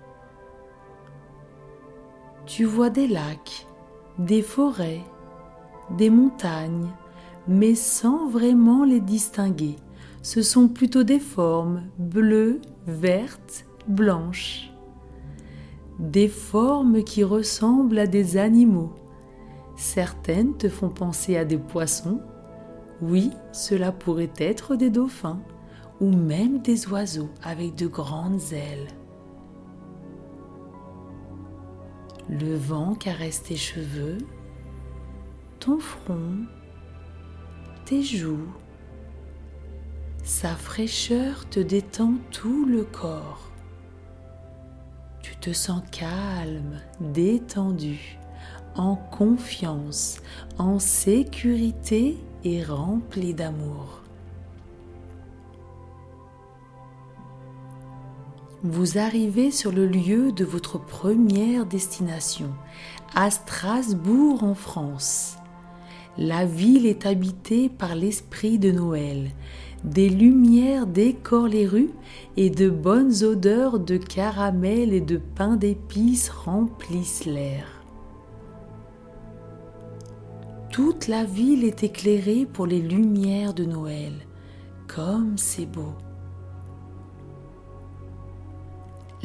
Tu 2.45 2.63
vois 2.63 2.89
des 2.89 3.07
lacs, 3.07 3.67
des 4.19 4.41
forêts, 4.41 5.03
des 5.97 6.09
montagnes, 6.09 6.89
mais 7.47 7.75
sans 7.75 8.27
vraiment 8.29 8.85
les 8.85 9.01
distinguer. 9.01 9.75
Ce 10.21 10.41
sont 10.41 10.69
plutôt 10.69 11.03
des 11.03 11.19
formes 11.19 11.83
bleues, 11.97 12.61
vertes, 12.87 13.65
blanches. 13.87 14.71
Des 15.99 16.27
formes 16.29 17.03
qui 17.03 17.23
ressemblent 17.23 17.99
à 17.99 18.07
des 18.07 18.37
animaux. 18.37 18.93
Certaines 19.75 20.55
te 20.55 20.69
font 20.69 20.89
penser 20.89 21.37
à 21.37 21.45
des 21.45 21.57
poissons, 21.57 22.21
Oui, 23.01 23.31
cela 23.51 23.91
pourrait 23.91 24.33
être 24.39 24.75
des 24.75 24.89
dauphins 24.89 25.39
ou 25.99 26.11
même 26.11 26.61
des 26.61 26.87
oiseaux 26.87 27.29
avec 27.43 27.75
de 27.75 27.87
grandes 27.87 28.53
ailes. 28.53 28.87
Le 32.29 32.55
vent 32.55 32.93
caresse 32.93 33.41
tes 33.43 33.55
cheveux, 33.55 34.17
ton 35.59 35.79
front, 35.79 36.45
tes 37.85 38.03
joues. 38.03 38.51
Sa 40.23 40.55
fraîcheur 40.55 41.47
te 41.49 41.61
détend 41.61 42.15
tout 42.31 42.65
le 42.65 42.83
corps. 42.83 43.49
Tu 45.21 45.37
te 45.37 45.53
sens 45.53 45.81
calme, 45.89 46.81
détendu, 46.99 48.19
en 48.75 48.95
confiance, 48.95 50.19
en 50.57 50.79
sécurité 50.79 52.17
et 52.43 52.61
rempli 52.61 53.33
d'amour. 53.33 54.03
Vous 58.63 58.97
arrivez 58.97 59.51
sur 59.51 59.71
le 59.71 59.85
lieu 59.85 60.31
de 60.31 60.43
votre 60.43 60.83
première 60.83 61.67
destination, 61.67 62.49
à 63.13 63.29
Strasbourg 63.29 64.43
en 64.43 64.55
France. 64.55 65.37
La 66.17 66.45
ville 66.45 66.87
est 66.87 67.05
habitée 67.05 67.69
par 67.69 67.93
l'esprit 67.93 68.57
de 68.57 68.71
Noël. 68.71 69.29
Des 69.83 70.09
lumières 70.09 70.87
décorent 70.87 71.47
les 71.47 71.67
rues 71.67 71.91
et 72.35 72.49
de 72.49 72.67
bonnes 72.67 73.23
odeurs 73.23 73.79
de 73.79 73.97
caramel 73.97 74.91
et 74.91 75.01
de 75.01 75.17
pain 75.17 75.55
d'épices 75.55 76.29
remplissent 76.29 77.25
l'air. 77.25 77.83
Toute 80.71 81.07
la 81.07 81.25
ville 81.25 81.63
est 81.63 81.83
éclairée 81.83 82.47
pour 82.51 82.65
les 82.65 82.81
lumières 82.81 83.53
de 83.53 83.65
Noël. 83.65 84.13
Comme 84.87 85.37
c'est 85.37 85.67
beau. 85.67 85.93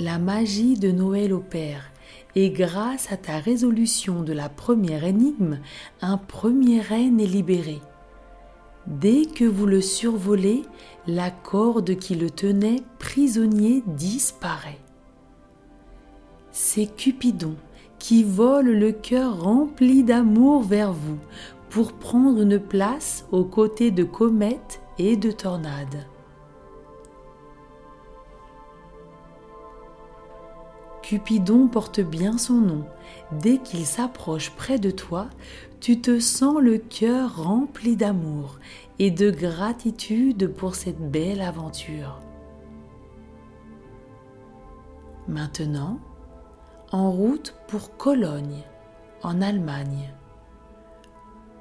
La 0.02 0.18
magie 0.18 0.76
de 0.76 0.90
Noël 0.90 1.32
opère 1.32 1.92
et 2.34 2.50
grâce 2.50 3.12
à 3.12 3.16
ta 3.16 3.38
résolution 3.38 4.24
de 4.24 4.32
la 4.32 4.48
première 4.48 5.04
énigme, 5.04 5.60
un 6.00 6.16
premier 6.16 6.80
reine 6.80 7.20
est 7.20 7.26
libéré. 7.26 7.80
Dès 8.88 9.26
que 9.26 9.44
vous 9.44 9.64
le 9.64 9.80
survolez, 9.80 10.62
la 11.06 11.30
corde 11.30 11.94
qui 11.94 12.16
le 12.16 12.30
tenait 12.30 12.82
prisonnier 12.98 13.84
disparaît. 13.86 14.80
C'est 16.50 16.86
Cupidon 16.96 17.54
qui 18.00 18.24
vole 18.24 18.72
le 18.72 18.90
cœur 18.90 19.40
rempli 19.40 20.02
d'amour 20.02 20.64
vers 20.64 20.92
vous 20.92 21.18
pour 21.70 21.92
prendre 21.92 22.42
une 22.42 22.58
place 22.58 23.24
aux 23.30 23.44
côtés 23.44 23.92
de 23.92 24.02
comètes 24.02 24.80
et 24.98 25.16
de 25.16 25.30
tornades. 25.30 26.06
Cupidon 31.02 31.66
porte 31.66 32.00
bien 32.00 32.38
son 32.38 32.60
nom. 32.60 32.84
Dès 33.32 33.58
qu'il 33.58 33.84
s'approche 33.84 34.50
près 34.50 34.78
de 34.78 34.90
toi, 34.90 35.28
tu 35.80 36.00
te 36.00 36.20
sens 36.20 36.60
le 36.60 36.78
cœur 36.78 37.42
rempli 37.42 37.96
d'amour 37.96 38.58
et 38.98 39.10
de 39.10 39.30
gratitude 39.30 40.48
pour 40.48 40.76
cette 40.76 41.10
belle 41.10 41.40
aventure. 41.40 42.20
Maintenant, 45.28 45.98
en 46.92 47.10
route 47.10 47.54
pour 47.68 47.96
Cologne, 47.96 48.62
en 49.22 49.40
Allemagne. 49.40 50.12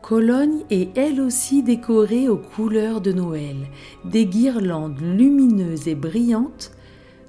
Cologne 0.02 0.66
est 0.70 0.98
elle 0.98 1.22
aussi 1.22 1.64
décorée 1.64 2.28
aux 2.28 2.38
couleurs 2.38 3.02
de 3.02 3.12
Noël, 3.12 3.58
des 4.04 4.26
guirlandes 4.26 5.00
lumineuses 5.00 5.88
et 5.88 5.96
brillantes 5.96 6.72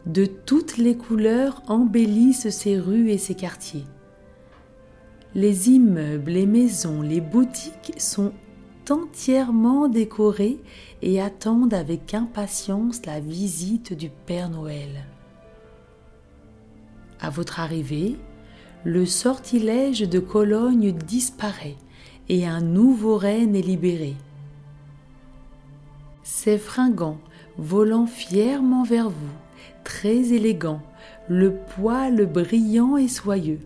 de 0.07 0.27
toutes 0.27 0.77
les 0.79 0.97
couleurs 0.97 1.63
embellissent 1.69 2.51
ses 2.51 2.79
rues 2.79 3.11
et 3.11 3.19
ses 3.19 3.35
quartiers. 3.35 3.85
Les 5.35 5.71
immeubles, 5.71 6.33
les 6.33 6.47
maisons, 6.47 7.03
les 7.03 7.21
boutiques 7.21 7.95
sont 7.99 8.33
entièrement 8.91 9.89
décorés 9.89 10.59
et 11.01 11.21
attendent 11.21 11.75
avec 11.75 12.15
impatience 12.15 13.07
la 13.07 13.21
visite 13.21 13.93
du 13.93 14.11
Père 14.27 14.51
Noël. 14.51 15.07
À 17.21 17.31
votre 17.31 17.61
arrivée, 17.61 18.17
le 18.85 19.07
sortilège 19.07 20.01
de 20.01 20.19
Cologne 20.19 20.93
disparaît 20.93 21.77
et 22.29 22.47
un 22.47 22.61
nouveau 22.61 23.17
règne 23.17 23.55
est 23.55 23.63
libéré. 23.63 24.17
Ses 26.25 26.59
fringants 26.59 27.21
volant 27.57 28.07
fièrement 28.07 28.83
vers 28.83 29.09
vous, 29.09 29.35
très 29.85 30.33
élégant, 30.33 30.83
le 31.29 31.55
poil 31.55 32.27
brillant 32.27 32.97
et 32.97 33.09
soyeux. 33.09 33.61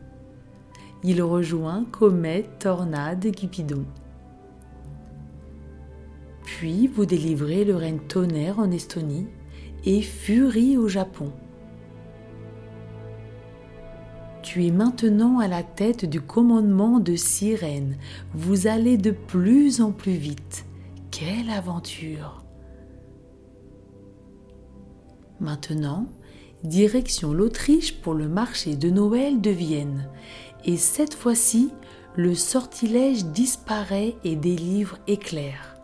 Il 1.02 1.22
rejoint 1.22 1.84
Comète, 1.92 2.58
Tornade 2.58 3.24
et 3.24 3.32
Cupidon. 3.32 3.84
Puis 6.44 6.86
vous 6.86 7.06
délivrez 7.06 7.64
le 7.64 7.76
règne 7.76 7.98
Tonnerre 8.08 8.58
en 8.58 8.70
Estonie 8.70 9.26
et 9.84 10.00
Furie 10.00 10.76
au 10.76 10.88
Japon. 10.88 11.32
Tu 14.42 14.64
es 14.64 14.70
maintenant 14.70 15.38
à 15.40 15.48
la 15.48 15.62
tête 15.62 16.04
du 16.04 16.20
commandement 16.20 17.00
de 17.00 17.16
Sirène. 17.16 17.96
Vous 18.32 18.68
allez 18.68 18.96
de 18.96 19.10
plus 19.10 19.80
en 19.80 19.90
plus 19.90 20.12
vite. 20.12 20.64
Quelle 21.10 21.50
aventure 21.50 22.45
Maintenant, 25.40 26.06
direction 26.64 27.32
l'Autriche 27.32 28.00
pour 28.00 28.14
le 28.14 28.28
marché 28.28 28.76
de 28.76 28.90
Noël 28.90 29.40
de 29.40 29.50
Vienne. 29.50 30.08
Et 30.64 30.76
cette 30.76 31.14
fois-ci, 31.14 31.70
le 32.16 32.34
sortilège 32.34 33.26
disparaît 33.26 34.16
et 34.24 34.36
délivre 34.36 34.98
Éclair. 35.06 35.76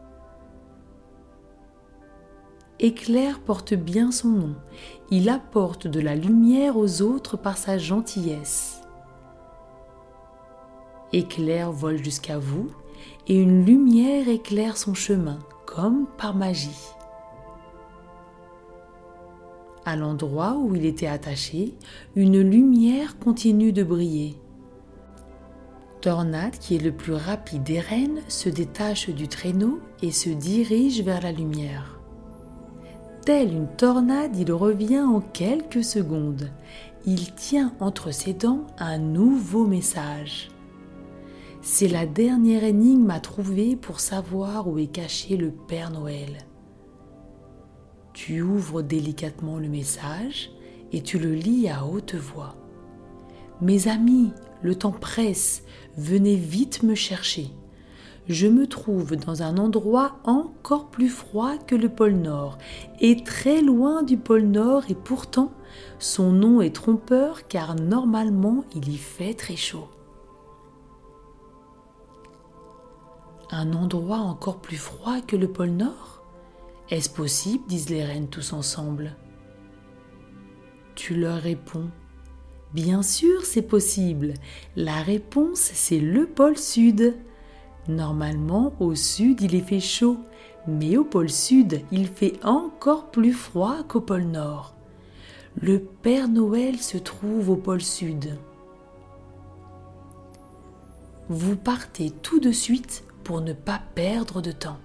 Éclair 2.81 3.39
porte 3.41 3.75
bien 3.75 4.11
son 4.11 4.29
nom. 4.29 4.55
Il 5.11 5.29
apporte 5.29 5.87
de 5.87 6.01
la 6.01 6.17
lumière 6.17 6.77
aux 6.77 7.03
autres 7.03 7.37
par 7.37 7.59
sa 7.59 7.79
gentillesse. 7.79 8.81
Éclair 11.13 11.71
vole 11.71 12.03
jusqu'à 12.03 12.39
vous 12.39 12.71
et 13.29 13.39
une 13.39 13.65
lumière 13.65 14.29
éclaire 14.29 14.77
son 14.77 14.95
chemin, 14.95 15.39
comme 15.67 16.07
par 16.17 16.35
magie. 16.35 16.71
À 19.85 19.97
l'endroit 19.97 20.57
où 20.59 20.77
il 20.77 20.87
était 20.87 21.09
attaché, 21.09 21.75
une 22.15 22.41
lumière 22.41 23.19
continue 23.19 23.73
de 23.73 23.83
briller. 23.83 24.37
Tornade, 26.01 26.59
qui 26.59 26.77
est 26.77 26.83
le 26.83 26.93
plus 26.93 27.15
rapide 27.15 27.65
des 27.65 27.81
rennes, 27.81 28.21
se 28.29 28.49
détache 28.49 29.09
du 29.11 29.29
traîneau 29.29 29.81
et 30.03 30.11
se 30.11 30.31
dirige 30.31 31.03
vers 31.03 31.21
la 31.21 31.33
lumière. 31.33 32.01
Telle 33.25 33.53
une 33.53 33.69
tornade, 33.69 34.37
il 34.37 34.53
revient 34.53 35.01
en 35.01 35.21
quelques 35.21 35.85
secondes. 35.85 36.51
Il 37.07 37.35
tient 37.35 37.73
entre 37.79 38.13
ses 38.13 38.35
dents 38.35 38.67
un 38.79 38.99
nouveau 38.99 39.67
message. 39.67 40.49
C'est 41.61 41.89
la 41.89 42.07
dernière 42.07 42.65
énigme 42.65 43.11
à 43.11 43.21
trouver 43.21 43.77
pour 43.77 44.01
savoir 44.01 44.69
où 44.69 44.79
est 44.79 44.89
caché 44.89 45.37
le 45.37 45.51
Père 45.53 45.91
Noël. 45.91 46.39
Tu 48.15 48.43
ouvres 48.43 48.83
délicatement 48.83 49.59
le 49.59 49.69
message 49.69 50.51
et 50.93 51.03
tu 51.03 51.19
le 51.19 51.33
lis 51.35 51.69
à 51.69 51.87
haute 51.87 52.15
voix. 52.15 52.55
Mes 53.63 53.89
amis, 53.89 54.33
le 54.61 54.75
temps 54.75 54.93
presse, 54.93 55.63
venez 55.97 56.37
vite 56.37 56.83
me 56.83 56.95
chercher. 56.95 57.51
Je 58.29 58.47
me 58.47 58.67
trouve 58.67 59.17
dans 59.17 59.43
un 59.43 59.57
endroit 59.57 60.19
encore 60.25 60.91
plus 60.91 61.09
froid 61.09 61.57
que 61.59 61.75
le 61.75 61.89
pôle 61.89 62.15
Nord 62.15 62.59
et 63.01 63.25
très 63.25 63.63
loin 63.63 64.03
du 64.03 64.17
pôle 64.17 64.45
Nord 64.45 64.85
et 64.89 64.95
pourtant 64.95 65.51
son 65.99 66.33
nom 66.33 66.61
est 66.61 66.75
trompeur 66.75 67.49
car 67.49 67.75
normalement 67.75 68.65
il 68.77 68.89
y 68.91 68.99
fait 68.99 69.35
très 69.35 69.57
chaud. 69.57 69.89
Un 73.51 73.73
endroit 73.73 74.19
encore 74.19 74.61
plus 74.61 74.77
froid 74.77 75.21
que 75.21 75.37
le 75.37 75.49
pôle 75.49 75.71
Nord? 75.71 76.22
Est-ce 76.93 77.09
possible 77.09 77.65
disent 77.69 77.89
les 77.89 78.05
reines 78.05 78.29
tous 78.29 78.53
ensemble. 78.53 79.17
Tu 80.95 81.15
leur 81.15 81.41
réponds 81.41 81.89
Bien 82.75 83.03
sûr, 83.03 83.47
c'est 83.47 83.63
possible. 83.63 84.35
La 84.77 85.01
réponse, 85.01 85.59
c'est 85.59 85.99
le 85.99 86.27
pôle 86.27 86.59
sud. 86.59 87.17
Normalement, 87.89 88.75
au 88.79 88.95
sud, 88.95 89.41
il 89.41 89.55
est 89.55 89.67
fait 89.67 89.81
chaud, 89.81 90.19
mais 90.67 90.99
au 90.99 91.05
pôle 91.05 91.31
sud, 91.31 91.81
il 91.93 92.09
fait 92.09 92.35
encore 92.45 93.11
plus 93.11 93.33
froid 93.33 93.85
qu'au 93.89 94.03
pôle 94.03 94.25
nord. 94.25 94.75
Le 95.63 95.79
Père 95.81 96.29
Noël 96.29 96.79
se 96.79 96.99
trouve 96.99 97.49
au 97.49 97.57
pôle 97.57 97.81
sud. 97.81 98.37
Vous 101.31 101.57
partez 101.57 102.11
tout 102.11 102.39
de 102.39 102.53
suite 102.53 103.05
pour 103.25 103.41
ne 103.41 103.55
pas 103.55 103.81
perdre 103.95 104.43
de 104.43 104.53
temps. 104.53 104.79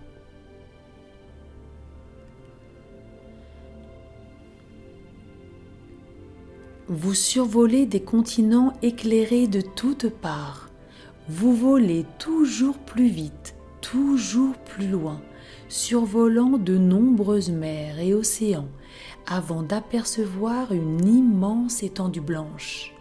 Vous 6.89 7.13
survolez 7.13 7.85
des 7.85 7.99
continents 7.99 8.71
éclairés 8.81 9.47
de 9.47 9.59
toutes 9.59 10.09
parts. 10.09 10.69
Vous 11.27 11.53
volez 11.53 12.05
toujours 12.17 12.77
plus 12.77 13.09
vite, 13.09 13.57
toujours 13.81 14.55
plus 14.59 14.87
loin, 14.87 15.21
survolant 15.67 16.57
de 16.57 16.77
nombreuses 16.77 17.51
mers 17.51 17.99
et 17.99 18.13
océans, 18.13 18.69
avant 19.25 19.63
d'apercevoir 19.63 20.71
une 20.71 21.05
immense 21.05 21.83
étendue 21.83 22.21
blanche. 22.21 22.93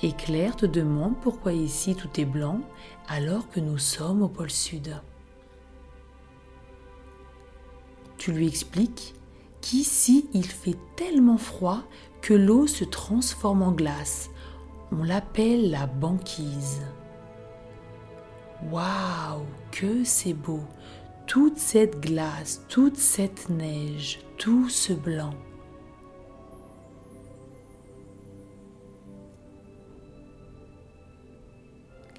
Éclair 0.00 0.54
te 0.54 0.66
demande 0.66 1.16
pourquoi 1.22 1.54
ici 1.54 1.96
tout 1.96 2.20
est 2.20 2.24
blanc 2.24 2.60
alors 3.08 3.50
que 3.50 3.58
nous 3.58 3.78
sommes 3.78 4.22
au 4.22 4.28
pôle 4.28 4.50
sud. 4.50 4.94
Tu 8.16 8.30
lui 8.30 8.46
expliques 8.46 9.16
qu'ici 9.68 10.28
il 10.32 10.46
fait 10.46 10.76
tellement 10.94 11.38
froid 11.38 11.82
que 12.22 12.34
l'eau 12.34 12.68
se 12.68 12.84
transforme 12.84 13.62
en 13.62 13.72
glace. 13.72 14.30
On 14.92 15.02
l'appelle 15.02 15.70
la 15.72 15.88
banquise. 15.88 16.82
Waouh, 18.70 19.44
que 19.72 20.04
c'est 20.04 20.34
beau 20.34 20.60
Toute 21.26 21.58
cette 21.58 22.00
glace, 22.00 22.62
toute 22.68 22.96
cette 22.96 23.48
neige, 23.48 24.20
tout 24.38 24.68
ce 24.68 24.92
blanc. 24.92 25.34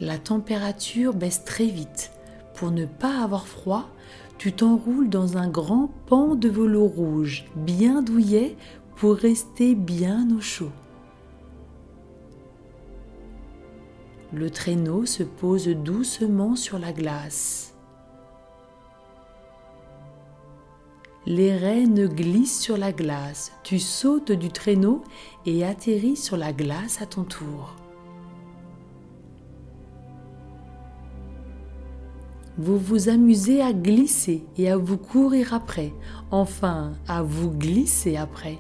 La 0.02 0.18
température 0.18 1.14
baisse 1.14 1.46
très 1.46 1.68
vite. 1.68 2.12
Pour 2.58 2.72
ne 2.72 2.88
pas 2.88 3.24
avoir 3.24 3.48
froid, 3.48 3.88
tu 4.40 4.52
t'enroules 4.52 5.10
dans 5.10 5.38
un 5.38 5.48
grand 5.48 5.92
pan 6.08 6.34
de 6.34 6.50
velours 6.50 6.90
rouge, 6.90 7.46
bien 7.56 8.02
douillet, 8.02 8.58
pour 8.96 9.16
rester 9.16 9.76
bien 9.76 10.28
au 10.36 10.42
chaud. 10.42 10.72
Le 14.34 14.50
traîneau 14.50 15.06
se 15.06 15.22
pose 15.22 15.68
doucement 15.68 16.56
sur 16.56 16.80
la 16.80 16.94
glace. 16.94 17.76
Les 21.28 21.56
rennes 21.56 22.08
glissent 22.08 22.60
sur 22.60 22.78
la 22.78 22.92
glace. 22.92 23.52
Tu 23.64 23.78
sautes 23.78 24.32
du 24.32 24.50
traîneau 24.50 25.04
et 25.46 25.64
atterris 25.64 26.18
sur 26.18 26.38
la 26.38 26.54
glace 26.54 27.04
à 27.04 27.06
ton 27.06 27.24
tour. 27.24 27.76
Vous 32.60 32.80
vous 32.80 33.08
amusez 33.08 33.62
à 33.62 33.72
glisser 33.72 34.44
et 34.58 34.72
à 34.72 34.78
vous 34.78 34.98
courir 34.98 35.54
après, 35.54 35.94
enfin 36.32 36.94
à 37.08 37.22
vous 37.22 37.52
glisser 37.52 38.18
après. 38.18 38.58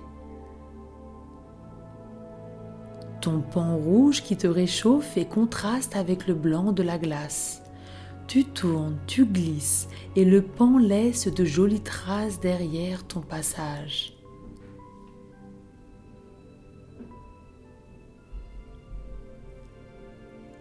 Ton 3.21 3.41
pan 3.41 3.75
rouge 3.75 4.21
qui 4.21 4.37
te 4.37 4.45
réchauffe 4.45 5.17
et 5.17 5.25
contraste 5.25 5.95
avec 5.95 6.27
le 6.27 6.35
blanc 6.35 6.71
de 6.71 6.83
la 6.83 6.99
glace. 6.99 7.63
Tu 8.27 8.45
tournes, 8.45 8.97
tu 9.07 9.25
glisses 9.25 9.87
et 10.15 10.25
le 10.25 10.43
pan 10.43 10.77
laisse 10.77 11.27
de 11.27 11.43
jolies 11.43 11.81
traces 11.81 12.39
derrière 12.39 13.03
ton 13.03 13.21
passage. 13.21 14.13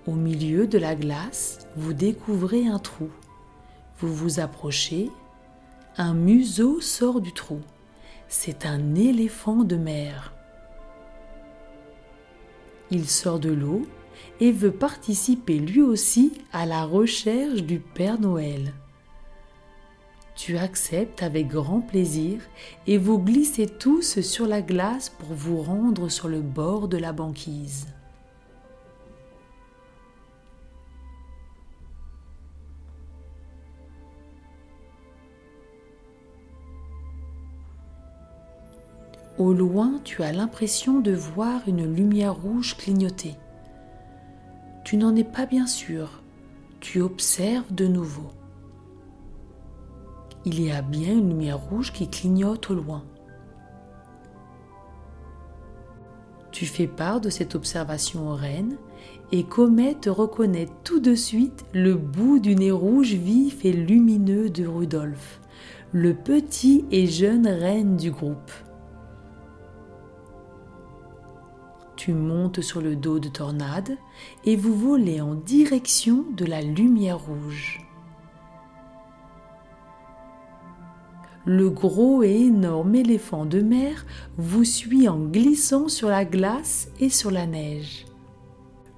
Au 0.07 0.13
milieu 0.13 0.67
de 0.67 0.79
la 0.79 0.95
glace, 0.95 1.67
vous 1.77 1.93
découvrez 1.93 2.67
un 2.67 2.79
trou. 2.79 3.11
Vous 3.99 4.13
vous 4.13 4.41
approchez, 4.41 5.11
un 5.97 6.13
museau 6.13 6.81
sort 6.81 7.21
du 7.21 7.33
trou. 7.33 7.61
C'est 8.29 8.67
un 8.67 8.95
éléphant 8.95 9.65
de 9.65 9.77
mer. 9.77 10.35
Il 12.91 13.09
sort 13.09 13.41
de 13.41 13.51
l'eau 13.51 13.87
et 14.41 14.53
veut 14.53 14.73
participer 14.73 15.59
lui 15.59 15.81
aussi 15.81 16.33
à 16.53 16.67
la 16.67 16.85
recherche 16.85 17.63
du 17.63 17.81
Père 17.81 18.21
Noël. 18.21 18.75
Tu 20.35 20.59
acceptes 20.59 21.23
avec 21.23 21.49
grand 21.49 21.81
plaisir 21.81 22.43
et 22.87 22.99
vous 22.99 23.19
glissez 23.19 23.67
tous 23.67 24.21
sur 24.21 24.47
la 24.47 24.61
glace 24.61 25.09
pour 25.09 25.33
vous 25.33 25.63
rendre 25.63 26.11
sur 26.11 26.29
le 26.29 26.43
bord 26.43 26.89
de 26.89 26.99
la 26.99 27.15
banquise. 27.15 27.87
Au 39.39 39.53
loin, 39.53 40.01
tu 40.03 40.23
as 40.23 40.33
l'impression 40.33 41.01
de 41.01 41.13
voir 41.13 41.61
une 41.67 41.95
lumière 41.95 42.35
rouge 42.35 42.75
clignoter. 42.79 43.35
Tu 44.83 44.97
n'en 44.97 45.15
es 45.15 45.25
pas 45.25 45.45
bien 45.45 45.67
sûr. 45.67 46.23
Tu 46.81 47.03
observes 47.03 47.71
de 47.75 47.87
nouveau. 47.87 48.31
Il 50.47 50.63
y 50.63 50.71
a 50.71 50.81
bien 50.81 51.13
une 51.13 51.29
lumière 51.29 51.59
rouge 51.59 51.93
qui 51.93 52.09
clignote 52.09 52.71
au 52.71 52.75
loin. 52.75 53.05
Tu 56.51 56.65
fais 56.65 56.87
part 56.87 57.21
de 57.21 57.29
cette 57.29 57.55
observation 57.55 58.31
aux 58.31 58.37
reines 58.37 58.79
et 59.33 59.45
Comet 59.45 59.97
te 60.01 60.09
reconnaît 60.09 60.69
tout 60.83 61.01
de 61.01 61.15
suite 61.15 61.67
le 61.75 61.95
bout 61.97 62.39
du 62.39 62.55
nez 62.55 62.71
rouge 62.71 63.13
vif 63.13 63.67
et 63.67 63.73
lumineux 63.73 64.49
de 64.49 64.67
Rudolph, 64.67 65.43
le 65.93 66.15
petit 66.15 66.87
et 66.91 67.07
jeune 67.07 67.47
reine 67.47 67.99
du 67.99 68.11
groupe. 68.11 68.51
Tu 72.07 72.15
montes 72.15 72.61
sur 72.61 72.81
le 72.81 72.95
dos 72.95 73.19
de 73.19 73.29
Tornade 73.29 73.99
et 74.45 74.55
vous 74.55 74.77
volez 74.77 75.21
en 75.21 75.35
direction 75.35 76.25
de 76.37 76.45
la 76.45 76.63
lumière 76.63 77.19
rouge. 77.19 77.85
Le 81.45 81.69
gros 81.69 82.23
et 82.23 82.43
énorme 82.43 82.95
éléphant 82.95 83.45
de 83.45 83.61
mer 83.61 84.07
vous 84.39 84.63
suit 84.63 85.09
en 85.09 85.19
glissant 85.19 85.89
sur 85.89 86.09
la 86.09 86.25
glace 86.25 86.91
et 87.01 87.09
sur 87.09 87.33
la 87.33 87.45
neige. 87.45 88.07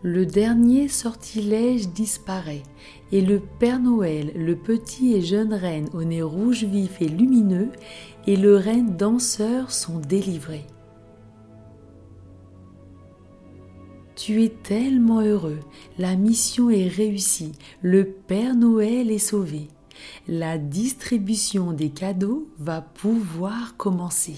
Le 0.03 0.27
dernier 0.27 0.89
sortilège 0.89 1.89
disparaît 1.89 2.63
et 3.11 3.23
le 3.23 3.41
Père 3.41 3.81
Noël, 3.81 4.33
le 4.37 4.55
petit 4.55 5.15
et 5.15 5.23
jeune 5.23 5.55
reine 5.55 5.89
au 5.95 6.05
nez 6.05 6.21
rouge 6.21 6.65
vif 6.65 7.01
et 7.01 7.09
lumineux 7.09 7.71
et 8.27 8.37
le 8.37 8.57
reine 8.57 8.99
danseur 8.99 9.71
sont 9.71 9.99
délivrés. 9.99 10.67
Tu 14.19 14.43
es 14.43 14.49
tellement 14.49 15.21
heureux, 15.21 15.61
la 15.97 16.17
mission 16.17 16.71
est 16.71 16.89
réussie, 16.89 17.53
le 17.83 18.05
Père 18.05 18.57
Noël 18.57 19.13
est 19.13 19.19
sauvé. 19.19 19.69
La 20.27 20.59
distribution 20.59 21.73
des 21.73 21.91
cadeaux 21.91 22.49
va 22.59 22.81
pouvoir 22.81 23.77
commencer. 23.77 24.35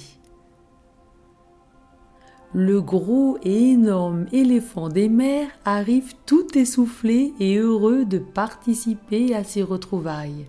Le 2.52 2.82
gros 2.82 3.38
et 3.42 3.70
énorme 3.70 4.26
éléphant 4.32 4.90
des 4.90 5.08
mers 5.08 5.48
arrive 5.64 6.12
tout 6.26 6.58
essoufflé 6.58 7.32
et 7.40 7.56
heureux 7.56 8.04
de 8.04 8.18
participer 8.18 9.34
à 9.34 9.44
ces 9.44 9.62
retrouvailles 9.62 10.44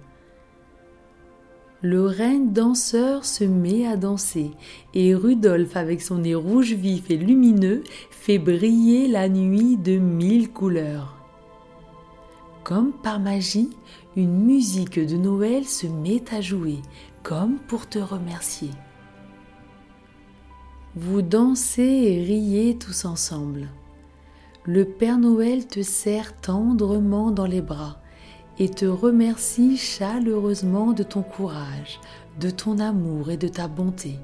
le 1.82 2.06
reine 2.06 2.54
danseur 2.54 3.26
se 3.26 3.44
met 3.44 3.88
à 3.88 3.98
danser 3.98 4.52
et 4.94 5.15
Rudolphe 5.15 5.76
avec 5.76 6.02
son 6.02 6.20
nez 6.20 6.36
rouge 6.36 6.74
vif 6.74 7.10
et 7.10 7.17
lumineux 7.17 7.84
fait 8.12 8.38
briller 8.38 9.08
la 9.08 9.28
nuit 9.30 9.78
de 9.78 9.98
mille 9.98 10.52
couleurs. 10.52 11.17
Comme 12.63 12.91
par 12.91 13.20
magie, 13.20 13.72
une 14.15 14.44
musique 14.44 15.00
de 15.00 15.17
Noël 15.17 15.65
se 15.65 15.88
met 15.88 16.24
à 16.32 16.41
jouer, 16.41 16.80
comme 17.24 17.58
pour 17.67 17.89
te 17.89 17.98
remercier. 17.98 18.70
Vous 20.96 21.24
dansez 21.24 21.82
et 21.82 22.24
riez 22.24 22.78
tous 22.78 23.06
ensemble. 23.06 23.70
Le 24.65 24.86
Père 24.86 25.17
Noël 25.17 25.65
te 25.65 25.82
serre 25.82 26.39
tendrement 26.39 27.32
dans 27.32 27.48
les 27.48 27.62
bras 27.62 28.01
et 28.60 28.70
te 28.70 28.86
remercie 28.86 29.78
chaleureusement 29.78 30.94
de 30.94 31.04
ton 31.04 31.24
courage, 31.24 32.00
de 32.40 32.50
ton 32.50 32.80
amour 32.80 33.32
et 33.32 33.38
de 33.38 33.48
ta 33.48 33.68
bonté. 33.68 34.20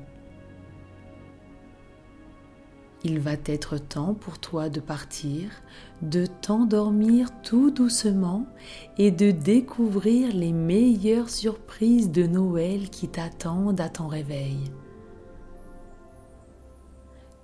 Il 3.03 3.19
va 3.19 3.33
être 3.45 3.77
temps 3.77 4.15
pour 4.15 4.39
toi 4.39 4.69
de 4.69 4.79
partir, 4.79 5.49
de 6.01 6.25
t'endormir 6.25 7.29
tout 7.41 7.71
doucement 7.71 8.45
et 8.97 9.11
de 9.11 9.31
découvrir 9.31 10.33
les 10.33 10.51
meilleures 10.51 11.29
surprises 11.29 12.11
de 12.11 12.25
Noël 12.25 12.89
qui 12.89 13.07
t'attendent 13.07 13.79
à 13.79 13.89
ton 13.89 14.07
réveil. 14.07 14.57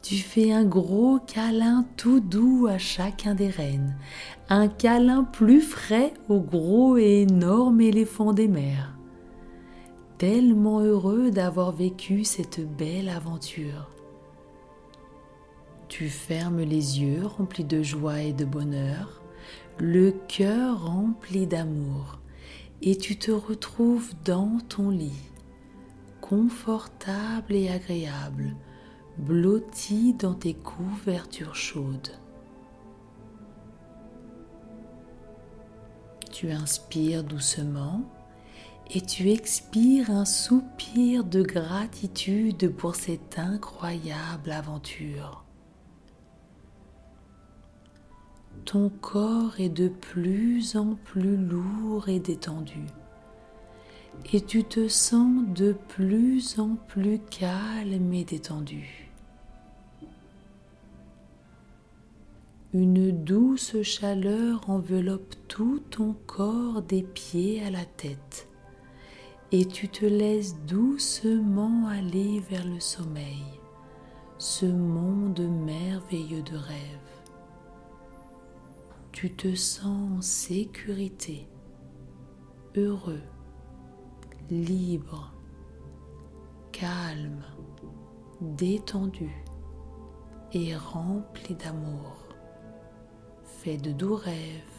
Tu 0.03 0.17
fais 0.17 0.51
un 0.51 0.65
gros 0.65 1.17
câlin 1.19 1.85
tout 1.95 2.19
doux 2.19 2.67
à 2.69 2.77
chacun 2.77 3.35
des 3.35 3.47
reines, 3.47 3.95
un 4.49 4.67
câlin 4.67 5.23
plus 5.23 5.61
frais 5.61 6.13
au 6.27 6.41
gros 6.41 6.97
et 6.97 7.21
énorme 7.21 7.79
éléphant 7.79 8.33
des 8.33 8.49
mers. 8.49 8.97
tellement 10.17 10.79
heureux 10.79 11.31
d'avoir 11.31 11.71
vécu 11.71 12.23
cette 12.23 12.61
belle 12.77 13.09
aventure. 13.09 13.89
Tu 15.89 16.07
fermes 16.07 16.61
les 16.61 17.01
yeux 17.01 17.25
remplis 17.25 17.65
de 17.65 17.83
joie 17.83 18.21
et 18.21 18.33
de 18.33 18.45
bonheur, 18.45 19.21
le 19.79 20.11
cœur 20.11 20.85
rempli 20.85 21.45
d'amour, 21.45 22.19
et 22.81 22.95
tu 22.95 23.17
te 23.17 23.31
retrouves 23.31 24.13
dans 24.23 24.59
ton 24.69 24.89
lit, 24.91 25.29
confortable 26.21 27.53
et 27.53 27.69
agréable, 27.69 28.55
blotti 29.17 30.13
dans 30.13 30.33
tes 30.33 30.53
couvertures 30.53 31.55
chaudes. 31.55 32.11
Tu 36.31 36.51
inspires 36.51 37.23
doucement 37.23 38.01
et 38.89 39.01
tu 39.01 39.29
expires 39.29 40.09
un 40.09 40.25
soupir 40.25 41.23
de 41.23 41.41
gratitude 41.41 42.73
pour 42.75 42.95
cette 42.95 43.39
incroyable 43.39 44.51
aventure. 44.51 45.43
Ton 48.65 48.89
corps 48.89 49.59
est 49.59 49.69
de 49.69 49.89
plus 49.89 50.75
en 50.75 50.95
plus 50.95 51.37
lourd 51.37 52.09
et 52.09 52.19
détendu 52.19 52.85
et 54.31 54.41
tu 54.41 54.63
te 54.63 54.87
sens 54.87 55.43
de 55.55 55.75
plus 55.89 56.59
en 56.59 56.75
plus 56.87 57.19
calme 57.29 58.13
et 58.13 58.23
détendu. 58.23 59.11
Une 62.73 63.11
douce 63.11 63.81
chaleur 63.83 64.67
enveloppe 64.67 65.35
tout 65.47 65.79
ton 65.91 66.15
corps 66.25 66.81
des 66.81 67.03
pieds 67.03 67.63
à 67.63 67.69
la 67.69 67.85
tête 67.85 68.47
et 69.51 69.65
tu 69.65 69.87
te 69.87 70.03
laisses 70.03 70.55
doucement 70.65 71.87
aller 71.87 72.39
vers 72.49 72.65
le 72.65 72.79
sommeil, 72.79 73.43
ce 74.39 74.65
monde 74.65 75.41
merveilleux 75.41 76.41
de 76.41 76.55
rêve. 76.55 76.77
Tu 79.11 79.31
te 79.31 79.53
sens 79.53 80.17
en 80.17 80.21
sécurité, 80.21 81.47
heureux, 82.75 83.21
libre, 84.49 85.33
calme, 86.71 87.43
détendu 88.41 89.31
et 90.51 90.75
rempli 90.75 91.55
d'amour. 91.55 92.27
Fais 93.43 93.77
de 93.77 93.91
doux 93.91 94.15
rêves 94.15 94.72